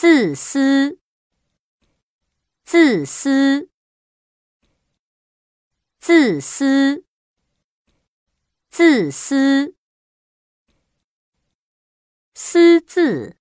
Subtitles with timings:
[0.00, 1.00] 自私，
[2.62, 3.68] 自私，
[5.98, 7.04] 自私，
[8.70, 9.74] 自私，
[12.32, 13.36] 私自，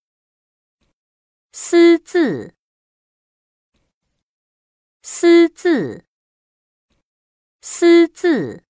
[1.51, 2.55] 私自，
[5.03, 6.07] 私自。
[7.61, 8.63] 私自，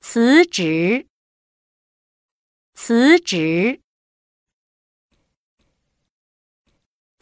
[0.00, 1.06] 辞职，
[2.72, 3.82] 辞职，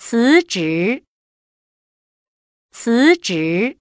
[0.09, 1.03] 辞职，
[2.71, 3.77] 辞职，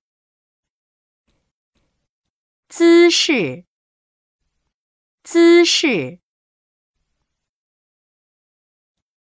[2.68, 3.66] 姿势，
[5.22, 6.20] 姿势，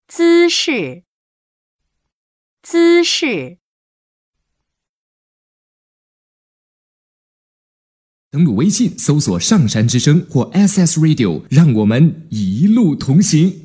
[0.06, 1.04] 姿势，
[2.60, 3.56] 姿势。
[8.28, 13.61] 登录微信，搜索“上山之声”或 “SS Radio”，让我们一路同行。